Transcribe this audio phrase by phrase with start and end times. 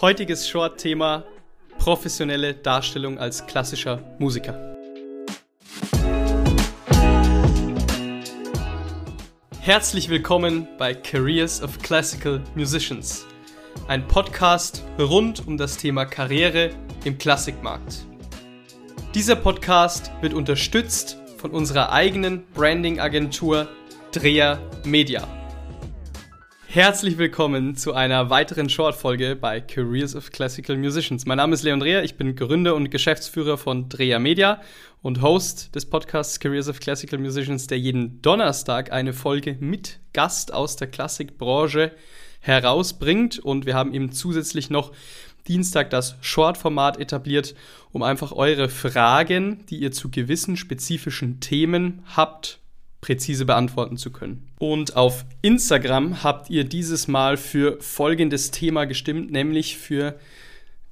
[0.00, 1.24] Heutiges Short-Thema
[1.78, 4.76] professionelle Darstellung als klassischer Musiker.
[9.60, 13.26] Herzlich willkommen bei Careers of Classical Musicians,
[13.86, 16.70] ein Podcast rund um das Thema Karriere
[17.04, 18.06] im Klassikmarkt.
[19.14, 23.68] Dieser Podcast wird unterstützt von unserer eigenen Branding-Agentur
[24.12, 25.37] Dreher Media.
[26.70, 31.24] Herzlich willkommen zu einer weiteren Short-Folge bei Careers of Classical Musicians.
[31.24, 34.60] Mein Name ist Leon Dreher, ich bin Gründer und Geschäftsführer von Dreher Media
[35.00, 40.52] und Host des Podcasts Careers of Classical Musicians, der jeden Donnerstag eine Folge mit Gast
[40.52, 41.92] aus der Klassikbranche
[42.40, 43.38] herausbringt.
[43.38, 44.92] Und wir haben eben zusätzlich noch
[45.48, 47.54] Dienstag das Short-Format etabliert,
[47.92, 52.60] um einfach eure Fragen, die ihr zu gewissen spezifischen Themen habt,
[53.00, 54.48] präzise beantworten zu können.
[54.58, 60.18] Und auf Instagram habt ihr dieses Mal für folgendes Thema gestimmt, nämlich für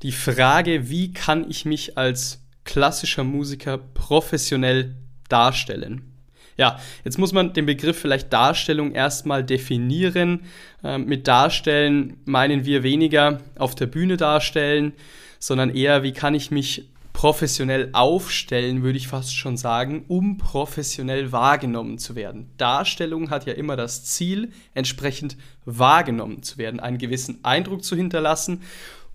[0.03, 4.95] die Frage, wie kann ich mich als klassischer Musiker professionell
[5.29, 6.13] darstellen?
[6.57, 10.45] Ja, jetzt muss man den Begriff vielleicht Darstellung erstmal definieren.
[10.83, 14.93] Ähm, mit Darstellen meinen wir weniger auf der Bühne darstellen,
[15.39, 21.33] sondern eher, wie kann ich mich professionell aufstellen, würde ich fast schon sagen, um professionell
[21.33, 22.51] wahrgenommen zu werden.
[22.59, 28.61] Darstellung hat ja immer das Ziel, entsprechend wahrgenommen zu werden, einen gewissen Eindruck zu hinterlassen,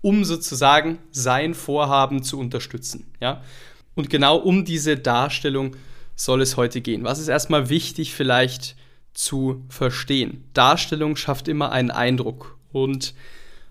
[0.00, 3.06] um sozusagen sein Vorhaben zu unterstützen.
[3.20, 3.40] Ja?
[3.94, 5.76] Und genau um diese Darstellung
[6.16, 7.04] soll es heute gehen.
[7.04, 8.74] Was ist erstmal wichtig vielleicht
[9.14, 10.42] zu verstehen?
[10.54, 13.14] Darstellung schafft immer einen Eindruck und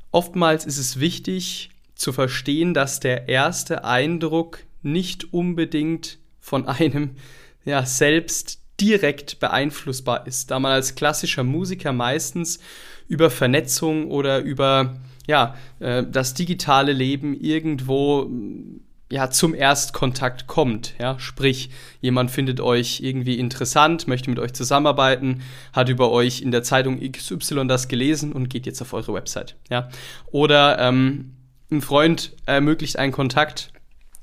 [0.09, 1.70] oftmals ist es wichtig,
[2.01, 7.11] zu verstehen, dass der erste Eindruck nicht unbedingt von einem
[7.63, 12.59] ja, selbst direkt beeinflussbar ist, da man als klassischer Musiker meistens
[13.07, 18.29] über Vernetzung oder über ja, äh, das digitale Leben irgendwo
[19.11, 20.95] ja, zum Erstkontakt kommt.
[20.99, 21.19] Ja?
[21.19, 25.41] Sprich, jemand findet euch irgendwie interessant, möchte mit euch zusammenarbeiten,
[25.73, 29.57] hat über euch in der Zeitung XY das gelesen und geht jetzt auf eure Website.
[29.69, 29.89] Ja?
[30.31, 31.33] Oder ähm,
[31.71, 33.71] ein Freund ermöglicht einen Kontakt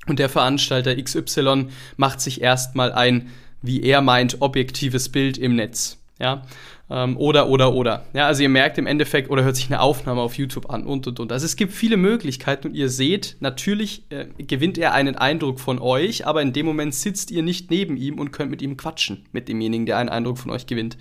[0.07, 3.31] und der Veranstalter XY macht sich erstmal ein,
[3.63, 5.99] wie er meint, objektives Bild im Netz.
[6.21, 6.43] Ja,
[6.91, 8.07] ähm, oder, oder, oder.
[8.13, 11.07] Ja, also ihr merkt im Endeffekt, oder hört sich eine Aufnahme auf YouTube an und,
[11.07, 11.31] und, und.
[11.31, 15.79] Also es gibt viele Möglichkeiten und ihr seht, natürlich äh, gewinnt er einen Eindruck von
[15.79, 19.27] euch, aber in dem Moment sitzt ihr nicht neben ihm und könnt mit ihm quatschen,
[19.33, 20.97] mit demjenigen, der einen Eindruck von euch gewinnt.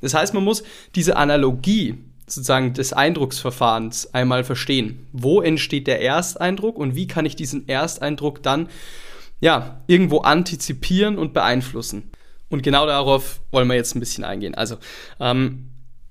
[0.00, 0.62] Das heißt, man muss
[0.94, 1.98] diese Analogie
[2.30, 5.06] sozusagen des Eindrucksverfahrens einmal verstehen.
[5.12, 8.68] Wo entsteht der Ersteindruck und wie kann ich diesen Ersteindruck dann
[9.40, 12.10] ja, irgendwo antizipieren und beeinflussen?
[12.48, 14.54] Und genau darauf wollen wir jetzt ein bisschen eingehen.
[14.54, 14.76] Also,
[15.18, 15.66] ähm,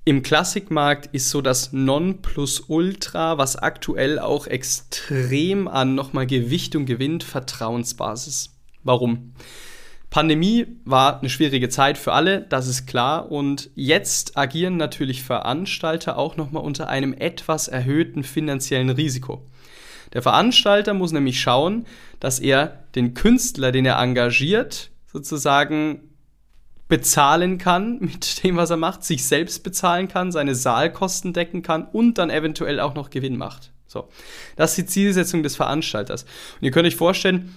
[0.06, 8.56] im Klassikmarkt ist so das Nonplusultra, was aktuell auch extrem an nochmal Gewichtung gewinnt, Vertrauensbasis.
[8.82, 9.34] Warum?
[10.10, 13.30] Pandemie war eine schwierige Zeit für alle, das ist klar.
[13.30, 19.46] Und jetzt agieren natürlich Veranstalter auch nochmal unter einem etwas erhöhten finanziellen Risiko.
[20.12, 21.86] Der Veranstalter muss nämlich schauen,
[22.18, 26.10] dass er den Künstler, den er engagiert, sozusagen
[26.88, 31.84] bezahlen kann mit dem, was er macht, sich selbst bezahlen kann, seine Saalkosten decken kann
[31.84, 33.70] und dann eventuell auch noch Gewinn macht.
[33.86, 34.08] So,
[34.56, 36.24] das ist die Zielsetzung des Veranstalters.
[36.24, 37.54] Und ihr könnt euch vorstellen,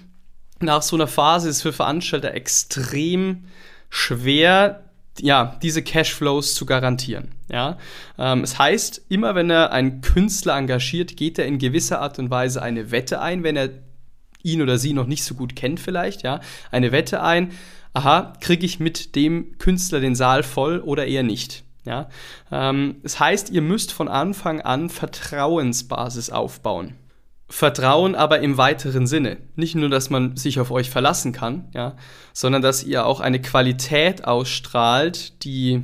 [0.63, 3.46] nach so einer Phase ist für Veranstalter extrem
[3.90, 4.84] schwer,
[5.19, 7.29] ja, diese Cashflows zu garantieren.
[7.50, 7.78] Ja,
[8.18, 12.31] ähm, es heißt, immer wenn er einen Künstler engagiert, geht er in gewisser Art und
[12.31, 13.69] Weise eine Wette ein, wenn er
[14.41, 16.41] ihn oder sie noch nicht so gut kennt vielleicht, ja,
[16.72, 17.51] eine Wette ein.
[17.94, 21.63] Aha, kriege ich mit dem Künstler den Saal voll oder eher nicht?
[21.85, 22.09] Ja,
[22.51, 26.95] ähm, es heißt, ihr müsst von Anfang an Vertrauensbasis aufbauen.
[27.53, 29.37] Vertrauen aber im weiteren Sinne.
[29.55, 31.95] Nicht nur, dass man sich auf euch verlassen kann, ja,
[32.33, 35.83] sondern dass ihr auch eine Qualität ausstrahlt, die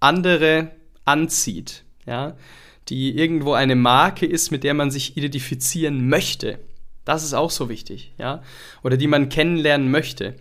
[0.00, 0.72] andere
[1.04, 2.34] anzieht, ja,
[2.88, 6.58] die irgendwo eine Marke ist, mit der man sich identifizieren möchte.
[7.04, 8.42] Das ist auch so wichtig, ja,
[8.82, 10.34] oder die man kennenlernen möchte.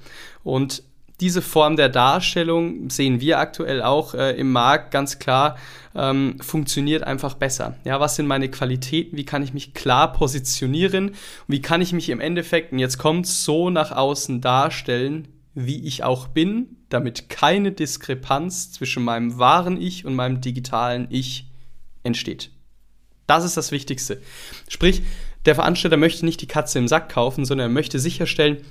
[0.43, 0.81] Und
[1.19, 5.57] diese Form der Darstellung sehen wir aktuell auch äh, im Markt ganz klar,
[5.95, 7.75] ähm, funktioniert einfach besser.
[7.83, 9.17] Ja, was sind meine Qualitäten?
[9.17, 11.15] Wie kann ich mich klar positionieren?
[11.47, 16.03] Wie kann ich mich im Endeffekt, und jetzt kommt so nach außen darstellen, wie ich
[16.03, 21.47] auch bin, damit keine Diskrepanz zwischen meinem wahren Ich und meinem digitalen Ich
[22.03, 22.51] entsteht.
[23.25, 24.21] Das ist das Wichtigste.
[24.69, 25.01] Sprich,
[25.45, 28.63] der Veranstalter möchte nicht die Katze im Sack kaufen, sondern er möchte sicherstellen,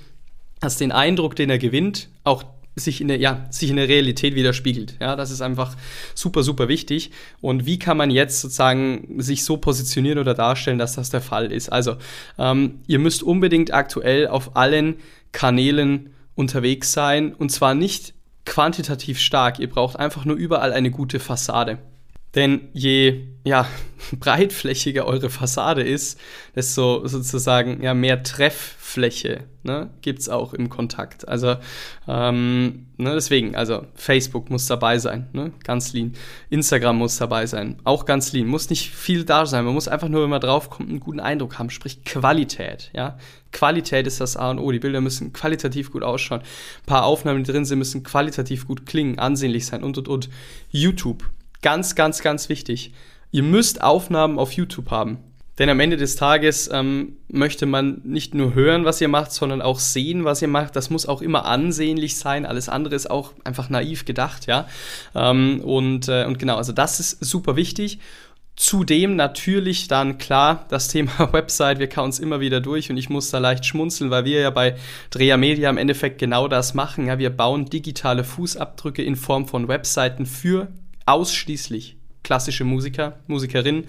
[0.59, 2.43] dass den Eindruck, den er gewinnt, auch
[2.79, 4.97] sich in der, ja, sich in der Realität widerspiegelt.
[4.99, 5.75] Ja, das ist einfach
[6.13, 7.11] super, super wichtig.
[7.41, 11.51] Und wie kann man jetzt sozusagen sich so positionieren oder darstellen, dass das der Fall
[11.51, 11.69] ist?
[11.69, 11.97] Also,
[12.37, 14.97] ähm, ihr müsst unbedingt aktuell auf allen
[15.31, 18.13] Kanälen unterwegs sein und zwar nicht
[18.45, 19.59] quantitativ stark.
[19.59, 21.79] Ihr braucht einfach nur überall eine gute Fassade.
[22.37, 23.67] Denn je ja,
[24.19, 26.19] breitflächiger eure Fassade ist,
[26.55, 31.27] desto sozusagen ja, mehr Trefffläche ne, gibt es auch im Kontakt.
[31.27, 31.55] Also
[32.07, 36.13] ähm, ne, deswegen, also Facebook muss dabei sein, ne, ganz lean.
[36.51, 38.47] Instagram muss dabei sein, auch ganz lean.
[38.47, 41.57] Muss nicht viel da sein, man muss einfach nur, wenn man draufkommt, einen guten Eindruck
[41.57, 42.91] haben, sprich Qualität.
[42.93, 43.17] Ja?
[43.51, 44.71] Qualität ist das A und O.
[44.71, 46.41] Die Bilder müssen qualitativ gut ausschauen.
[46.41, 50.29] Ein paar Aufnahmen, die drin sind, müssen qualitativ gut klingen, ansehnlich sein und und und.
[50.69, 51.23] YouTube
[51.61, 52.93] Ganz, ganz, ganz wichtig.
[53.31, 55.19] Ihr müsst Aufnahmen auf YouTube haben.
[55.59, 59.63] Denn am Ende des Tages ähm, möchte man nicht nur hören, was ihr macht, sondern
[59.63, 60.75] auch sehen, was ihr macht.
[60.75, 62.45] Das muss auch immer ansehnlich sein.
[62.45, 64.67] Alles andere ist auch einfach naiv gedacht, ja.
[65.15, 67.99] Ähm, und, äh, und genau, also das ist super wichtig.
[68.55, 71.79] Zudem natürlich dann klar das Thema Website.
[71.79, 74.49] Wir kauen uns immer wieder durch und ich muss da leicht schmunzeln, weil wir ja
[74.51, 74.75] bei
[75.09, 77.07] Dreher Media im Endeffekt genau das machen.
[77.07, 80.67] Ja, wir bauen digitale Fußabdrücke in Form von Webseiten für
[81.07, 83.85] ausschließlich klassische Musiker, Musikerinnen,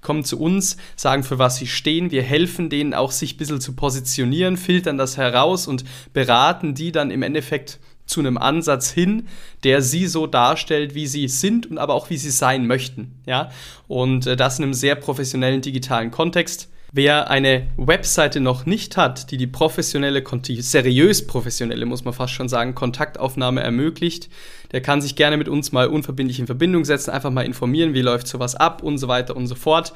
[0.00, 2.10] kommen zu uns, sagen, für was sie stehen.
[2.10, 6.92] Wir helfen denen auch, sich ein bisschen zu positionieren, filtern das heraus und beraten die
[6.92, 9.28] dann im Endeffekt zu einem Ansatz hin,
[9.64, 13.20] der sie so darstellt, wie sie sind und aber auch wie sie sein möchten.
[13.26, 13.50] Ja?
[13.86, 16.70] Und äh, das in einem sehr professionellen digitalen Kontext.
[16.90, 20.24] Wer eine Webseite noch nicht hat, die die professionelle,
[20.60, 24.30] seriös professionelle, muss man fast schon sagen, Kontaktaufnahme ermöglicht,
[24.72, 28.00] der kann sich gerne mit uns mal unverbindlich in Verbindung setzen, einfach mal informieren, wie
[28.00, 29.92] läuft sowas ab und so weiter und so fort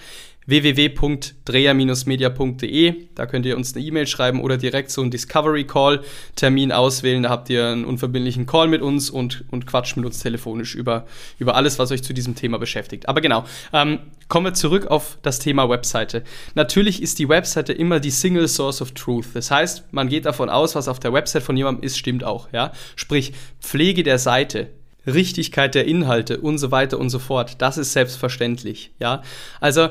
[0.47, 2.95] www.dreher-media.de.
[3.15, 6.03] Da könnt ihr uns eine E-Mail schreiben oder direkt so einen Discovery Call
[6.37, 7.23] Termin auswählen.
[7.23, 11.07] Da habt ihr einen unverbindlichen Call mit uns und, und quatscht mit uns telefonisch über,
[11.39, 13.09] über alles, was euch zu diesem Thema beschäftigt.
[13.09, 16.25] Aber genau, ähm, kommen wir zurück auf das Thema Webseite.
[16.55, 19.27] Natürlich ist die Webseite immer die Single Source of Truth.
[19.35, 22.49] Das heißt, man geht davon aus, was auf der Website von jemandem ist, stimmt auch.
[22.53, 22.73] Ja?
[22.97, 24.71] Sprich, Pflege der Seite,
[25.07, 27.57] Richtigkeit der Inhalte und so weiter und so fort.
[27.59, 28.93] Das ist selbstverständlich.
[28.99, 29.23] Ja,
[29.61, 29.89] also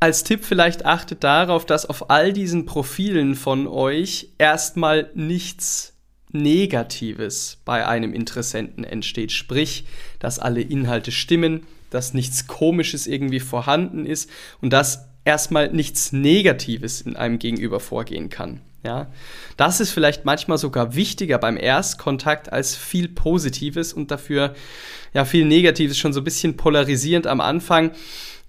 [0.00, 5.94] als Tipp vielleicht achtet darauf, dass auf all diesen Profilen von euch erstmal nichts
[6.32, 9.32] Negatives bei einem Interessenten entsteht.
[9.32, 9.86] Sprich,
[10.18, 14.28] dass alle Inhalte stimmen, dass nichts Komisches irgendwie vorhanden ist
[14.60, 18.60] und dass erstmal nichts Negatives in einem Gegenüber vorgehen kann.
[18.84, 19.08] Ja,
[19.56, 24.54] das ist vielleicht manchmal sogar wichtiger beim Erstkontakt als viel Positives und dafür
[25.12, 27.90] ja viel Negatives schon so ein bisschen polarisierend am Anfang.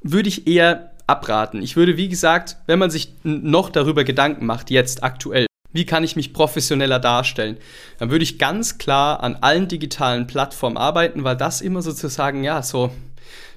[0.03, 1.61] Würde ich eher abraten.
[1.61, 6.03] Ich würde, wie gesagt, wenn man sich noch darüber Gedanken macht, jetzt aktuell, wie kann
[6.03, 7.57] ich mich professioneller darstellen?
[7.99, 12.61] Dann würde ich ganz klar an allen digitalen Plattformen arbeiten, weil das immer sozusagen, ja,
[12.61, 12.91] so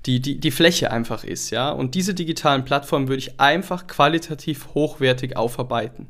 [0.06, 1.70] die, die, die Fläche einfach ist, ja.
[1.70, 6.08] Und diese digitalen Plattformen würde ich einfach qualitativ hochwertig aufarbeiten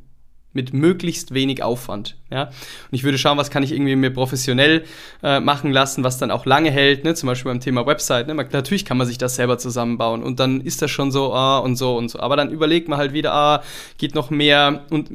[0.52, 2.16] mit möglichst wenig Aufwand.
[2.30, 2.44] Ja?
[2.46, 2.52] Und
[2.90, 4.84] ich würde schauen, was kann ich irgendwie mir professionell
[5.22, 7.14] äh, machen lassen, was dann auch lange hält, ne?
[7.14, 8.26] zum Beispiel beim Thema Website.
[8.26, 8.34] Ne?
[8.34, 11.58] Man, natürlich kann man sich das selber zusammenbauen und dann ist das schon so, ah,
[11.58, 12.20] und so und so.
[12.20, 13.62] Aber dann überlegt man halt wieder, ah,
[13.98, 15.10] geht noch mehr und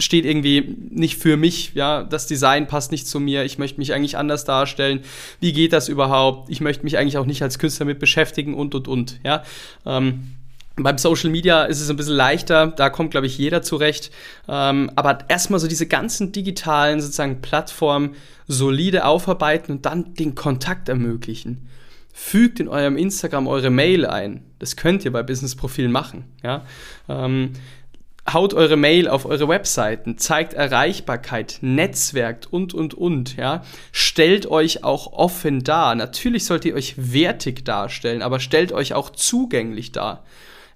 [0.00, 3.92] steht irgendwie nicht für mich, ja, das Design passt nicht zu mir, ich möchte mich
[3.92, 5.00] eigentlich anders darstellen,
[5.40, 8.74] wie geht das überhaupt, ich möchte mich eigentlich auch nicht als Künstler mit beschäftigen und,
[8.74, 9.42] und, und, ja.
[9.84, 10.39] Ähm,
[10.82, 14.10] beim Social Media ist es ein bisschen leichter, da kommt, glaube ich, jeder zurecht.
[14.48, 18.14] Ähm, aber erstmal so diese ganzen digitalen sozusagen Plattformen
[18.46, 21.68] solide aufarbeiten und dann den Kontakt ermöglichen.
[22.12, 24.44] Fügt in eurem Instagram eure Mail ein.
[24.58, 26.24] Das könnt ihr bei Business-Profilen machen.
[26.42, 26.64] Ja?
[27.08, 27.52] Ähm,
[28.32, 33.64] haut eure Mail auf eure Webseiten, zeigt Erreichbarkeit, netzwerkt und, und, und, ja.
[33.92, 35.94] Stellt euch auch offen dar.
[35.94, 40.24] Natürlich sollt ihr euch wertig darstellen, aber stellt euch auch zugänglich dar.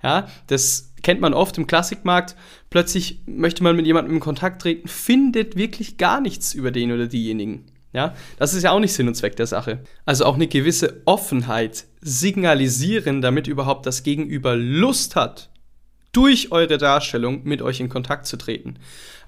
[0.04, 2.36] Ja, das kennt man oft im Klassikmarkt.
[2.68, 7.06] Plötzlich möchte man mit jemandem in Kontakt treten, findet wirklich gar nichts über den oder
[7.06, 7.64] diejenigen.
[7.94, 9.82] Ja, das ist ja auch nicht Sinn und Zweck der Sache.
[10.04, 15.48] Also auch eine gewisse Offenheit signalisieren, damit überhaupt das Gegenüber Lust hat,
[16.14, 18.76] durch eure Darstellung mit euch in Kontakt zu treten.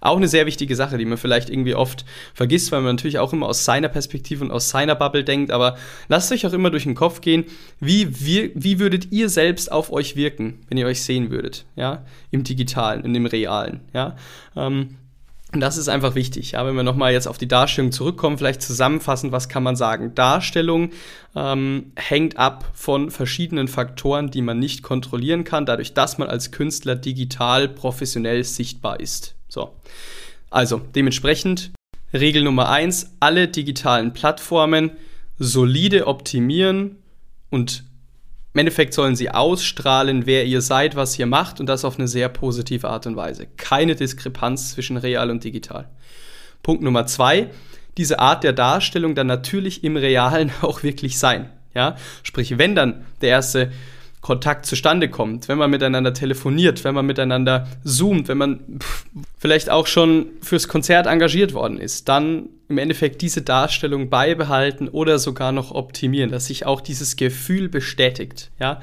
[0.01, 3.33] Auch eine sehr wichtige Sache, die man vielleicht irgendwie oft vergisst, weil man natürlich auch
[3.33, 5.51] immer aus seiner Perspektive und aus seiner Bubble denkt.
[5.51, 5.77] Aber
[6.09, 7.45] lasst euch auch immer durch den Kopf gehen,
[7.81, 12.05] wie, wie, wie würdet ihr selbst auf euch wirken, wenn ihr euch sehen würdet, ja,
[12.31, 14.17] im Digitalen, in dem Realen, ja.
[14.55, 14.97] Ähm,
[15.57, 16.51] und das ist einfach wichtig.
[16.51, 20.15] Ja, wenn wir nochmal jetzt auf die Darstellung zurückkommen, vielleicht zusammenfassend, was kann man sagen?
[20.15, 20.91] Darstellung
[21.35, 26.51] ähm, hängt ab von verschiedenen Faktoren, die man nicht kontrollieren kann, dadurch, dass man als
[26.51, 29.35] Künstler digital professionell sichtbar ist.
[29.49, 29.73] So.
[30.51, 31.71] Also, dementsprechend
[32.13, 34.91] Regel Nummer eins: alle digitalen Plattformen
[35.39, 36.97] solide optimieren
[37.49, 37.85] und
[38.57, 42.09] im Endeffekt sollen sie ausstrahlen, wer ihr seid, was ihr macht und das auf eine
[42.09, 43.47] sehr positive Art und Weise.
[43.59, 45.91] Keine Diskrepanz zwischen real und digital.
[46.63, 47.51] Punkt Nummer zwei,
[47.99, 51.51] diese Art der Darstellung dann natürlich im Realen auch wirklich sein.
[51.75, 51.97] Ja?
[52.23, 53.73] Sprich, wenn dann der erste
[54.23, 58.79] Kontakt zustande kommt, wenn man miteinander telefoniert, wenn man miteinander zoomt, wenn man
[59.47, 65.21] vielleicht auch schon fürs Konzert engagiert worden ist, dann im Endeffekt diese Darstellung beibehalten oder
[65.21, 68.81] sogar noch optimieren, dass sich auch dieses Gefühl bestätigt, ja.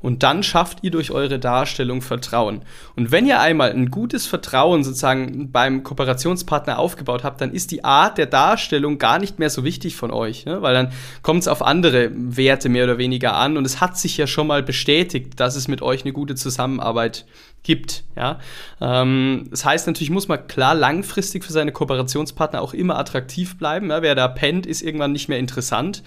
[0.00, 2.60] Und dann schafft ihr durch eure Darstellung Vertrauen.
[2.94, 7.82] Und wenn ihr einmal ein gutes Vertrauen sozusagen beim Kooperationspartner aufgebaut habt, dann ist die
[7.82, 10.62] Art der Darstellung gar nicht mehr so wichtig von euch, ne?
[10.62, 10.92] weil dann
[11.22, 14.46] kommt es auf andere Werte mehr oder weniger an und es hat sich ja schon
[14.46, 17.24] mal bestätigt, dass es mit euch eine gute Zusammenarbeit
[17.64, 18.04] gibt.
[18.14, 18.38] Ja?
[18.80, 23.90] Ähm, das heißt natürlich, muss man klar langfristig für seine Kooperationspartner auch immer attraktiv bleiben.
[23.90, 24.02] Ja?
[24.02, 26.04] Wer da pennt, ist irgendwann nicht mehr interessant.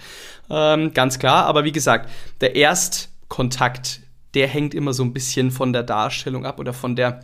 [0.48, 1.44] Ähm, ganz klar.
[1.44, 2.08] Aber wie gesagt,
[2.40, 4.00] der Erst Kontakt,
[4.34, 7.20] der hängt immer so ein bisschen von der Darstellung ab oder von der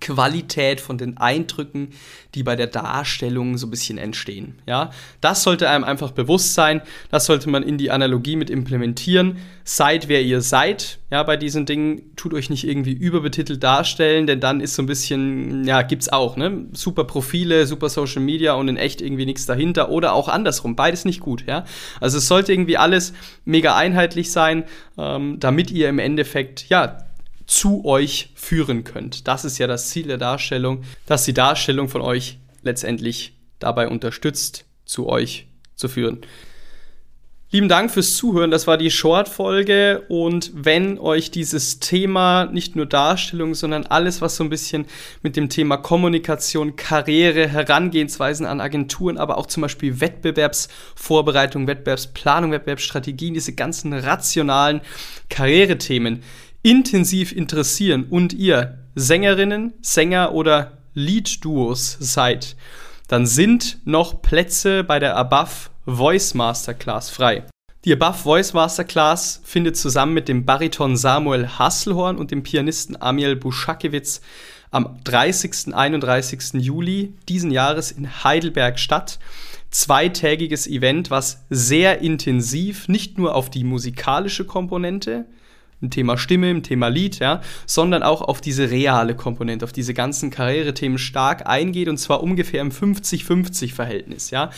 [0.00, 1.88] Qualität, von den Eindrücken,
[2.34, 4.54] die bei der Darstellung so ein bisschen entstehen.
[4.66, 6.80] Ja, das sollte einem einfach bewusst sein.
[7.10, 9.38] Das sollte man in die Analogie mit implementieren.
[9.64, 11.00] Seid wer ihr seid.
[11.10, 14.86] Ja, bei diesen Dingen tut euch nicht irgendwie überbetitelt darstellen, denn dann ist so ein
[14.86, 16.66] bisschen, ja, gibt's auch, ne?
[16.72, 20.76] Super Profile, super Social Media und in echt irgendwie nichts dahinter oder auch andersrum.
[20.76, 21.44] Beides nicht gut.
[21.48, 21.64] Ja,
[22.00, 23.12] also es sollte irgendwie alles
[23.44, 24.64] mega einheitlich sein,
[24.96, 27.09] ähm, damit ihr im Endeffekt, ja,
[27.50, 29.26] zu euch führen könnt.
[29.26, 34.66] Das ist ja das Ziel der Darstellung, dass die Darstellung von euch letztendlich dabei unterstützt,
[34.84, 36.20] zu euch zu führen.
[37.50, 38.52] Lieben Dank fürs Zuhören.
[38.52, 40.04] Das war die Short-Folge.
[40.08, 44.86] Und wenn euch dieses Thema, nicht nur Darstellung, sondern alles, was so ein bisschen
[45.22, 53.34] mit dem Thema Kommunikation, Karriere, Herangehensweisen an Agenturen, aber auch zum Beispiel Wettbewerbsvorbereitung, Wettbewerbsplanung, Wettbewerbsstrategien,
[53.34, 54.82] diese ganzen rationalen
[55.28, 56.22] Karrierethemen
[56.62, 62.56] intensiv interessieren und ihr Sängerinnen, Sänger oder Lead-Duos seid,
[63.08, 67.44] dann sind noch Plätze bei der Above Voice Masterclass frei.
[67.84, 73.36] Die Above Voice Masterclass findet zusammen mit dem Bariton Samuel Hasselhorn und dem Pianisten Amiel
[73.36, 74.20] Buschakewitz
[74.70, 75.74] am 30.
[75.74, 76.62] 31.
[76.62, 79.18] Juli diesen Jahres in Heidelberg statt.
[79.70, 85.26] Zweitägiges Event, was sehr intensiv nicht nur auf die musikalische Komponente,
[85.80, 89.94] im Thema Stimme, im Thema Lied, ja, sondern auch auf diese reale Komponente, auf diese
[89.94, 94.50] ganzen Karrierethemen stark eingeht und zwar ungefähr im 50-50-Verhältnis, ja.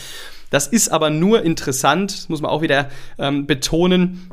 [0.49, 4.29] Das ist aber nur interessant, muss man auch wieder ähm, betonen,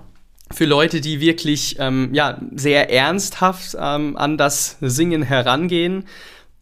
[0.52, 6.04] für Leute, die wirklich ähm, ja, sehr ernsthaft ähm, an das Singen herangehen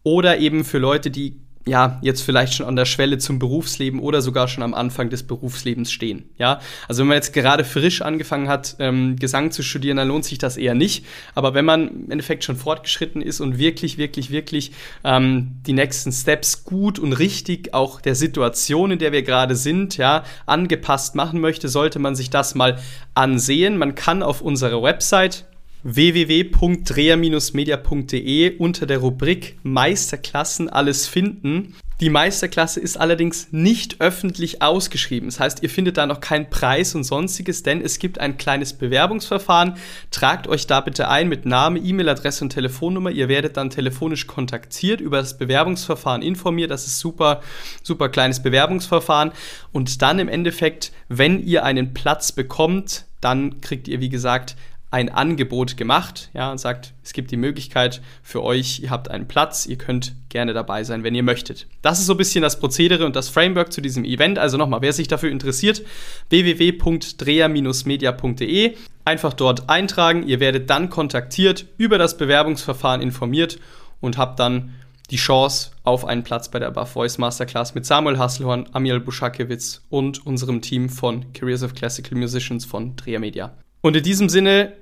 [0.03, 1.37] oder eben für Leute, die
[1.69, 5.23] ja, jetzt vielleicht schon an der Schwelle zum Berufsleben oder sogar schon am Anfang des
[5.23, 6.29] Berufslebens stehen.
[6.37, 10.25] Ja, also wenn man jetzt gerade frisch angefangen hat, ähm, Gesang zu studieren, dann lohnt
[10.25, 11.05] sich das eher nicht.
[11.35, 14.71] Aber wenn man im Endeffekt schon fortgeschritten ist und wirklich, wirklich, wirklich
[15.03, 19.97] ähm, die nächsten Steps gut und richtig auch der Situation, in der wir gerade sind,
[19.97, 22.79] ja, angepasst machen möchte, sollte man sich das mal
[23.13, 23.77] ansehen.
[23.77, 25.45] Man kann auf unserer Website
[25.83, 31.75] www.dreher-media.de unter der Rubrik Meisterklassen alles finden.
[32.01, 35.27] Die Meisterklasse ist allerdings nicht öffentlich ausgeschrieben.
[35.27, 38.71] Das heißt, ihr findet da noch keinen Preis und sonstiges, denn es gibt ein kleines
[38.71, 39.75] Bewerbungsverfahren.
[40.09, 43.11] Tragt euch da bitte ein mit Name, E-Mail-Adresse und Telefonnummer.
[43.11, 46.71] Ihr werdet dann telefonisch kontaktiert, über das Bewerbungsverfahren informiert.
[46.71, 47.41] Das ist super,
[47.83, 49.33] super kleines Bewerbungsverfahren.
[49.73, 54.55] Und dann im Endeffekt, wenn ihr einen Platz bekommt, dann kriegt ihr, wie gesagt,
[54.91, 59.27] ein Angebot gemacht, ja, und sagt, es gibt die Möglichkeit für euch, ihr habt einen
[59.27, 61.67] Platz, ihr könnt gerne dabei sein, wenn ihr möchtet.
[61.83, 64.39] Das ist so ein bisschen das Prozedere und das Framework zu diesem Event.
[64.39, 65.83] Also nochmal, wer sich dafür interessiert,
[66.29, 73.59] www.dreher-media.de, einfach dort eintragen, ihr werdet dann kontaktiert, über das Bewerbungsverfahren informiert
[74.01, 74.73] und habt dann
[75.11, 79.83] die Chance auf einen Platz bei der Above Voice Masterclass mit Samuel Hasselhorn, Amiel Buschakewitz
[79.89, 83.53] und unserem Team von Careers of Classical Musicians von Dreher Media.
[83.81, 84.73] Und in diesem Sinne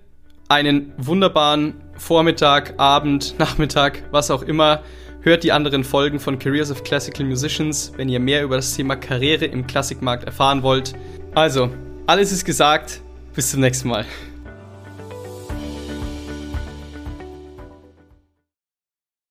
[0.47, 4.81] einen wunderbaren Vormittag, Abend, Nachmittag, was auch immer.
[5.21, 8.95] Hört die anderen Folgen von Careers of Classical Musicians, wenn ihr mehr über das Thema
[8.95, 10.93] Karriere im Klassikmarkt erfahren wollt.
[11.35, 11.69] Also,
[12.05, 13.01] alles ist gesagt.
[13.35, 14.05] Bis zum nächsten Mal.